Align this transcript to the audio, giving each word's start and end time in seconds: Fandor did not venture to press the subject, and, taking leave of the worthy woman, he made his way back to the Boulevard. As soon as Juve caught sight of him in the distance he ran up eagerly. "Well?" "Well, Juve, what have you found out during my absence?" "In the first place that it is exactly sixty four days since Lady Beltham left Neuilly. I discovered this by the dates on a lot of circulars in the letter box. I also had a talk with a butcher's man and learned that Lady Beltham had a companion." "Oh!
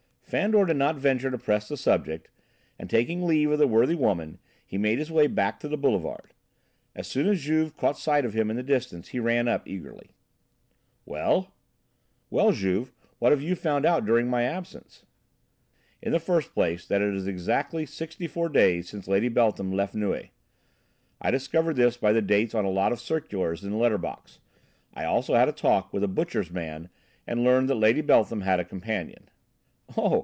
Fandor 0.23 0.63
did 0.63 0.77
not 0.77 0.95
venture 0.95 1.29
to 1.29 1.37
press 1.37 1.67
the 1.67 1.75
subject, 1.75 2.29
and, 2.79 2.89
taking 2.89 3.25
leave 3.27 3.51
of 3.51 3.59
the 3.59 3.67
worthy 3.67 3.95
woman, 3.95 4.39
he 4.65 4.77
made 4.77 4.97
his 4.97 5.11
way 5.11 5.27
back 5.27 5.59
to 5.59 5.67
the 5.67 5.75
Boulevard. 5.75 6.31
As 6.95 7.05
soon 7.05 7.27
as 7.27 7.41
Juve 7.41 7.75
caught 7.75 7.97
sight 7.97 8.23
of 8.23 8.33
him 8.33 8.49
in 8.49 8.55
the 8.55 8.63
distance 8.63 9.09
he 9.09 9.19
ran 9.19 9.49
up 9.49 9.67
eagerly. 9.67 10.11
"Well?" 11.05 11.53
"Well, 12.29 12.53
Juve, 12.53 12.93
what 13.19 13.33
have 13.33 13.41
you 13.41 13.57
found 13.57 13.85
out 13.85 14.05
during 14.05 14.29
my 14.29 14.43
absence?" 14.43 15.03
"In 16.01 16.13
the 16.13 16.17
first 16.19 16.53
place 16.53 16.87
that 16.87 17.01
it 17.01 17.13
is 17.13 17.27
exactly 17.27 17.85
sixty 17.85 18.25
four 18.25 18.47
days 18.47 18.87
since 18.87 19.09
Lady 19.09 19.27
Beltham 19.27 19.69
left 19.73 19.93
Neuilly. 19.93 20.31
I 21.19 21.29
discovered 21.29 21.75
this 21.75 21.97
by 21.97 22.13
the 22.13 22.21
dates 22.21 22.55
on 22.55 22.63
a 22.63 22.69
lot 22.69 22.93
of 22.93 23.01
circulars 23.01 23.65
in 23.65 23.71
the 23.71 23.75
letter 23.77 23.97
box. 23.97 24.39
I 24.93 25.03
also 25.03 25.33
had 25.35 25.49
a 25.49 25.51
talk 25.51 25.91
with 25.91 26.05
a 26.05 26.07
butcher's 26.07 26.51
man 26.51 26.87
and 27.27 27.43
learned 27.43 27.67
that 27.67 27.75
Lady 27.75 27.99
Beltham 27.99 28.43
had 28.43 28.61
a 28.61 28.63
companion." 28.63 29.27
"Oh! 29.97 30.19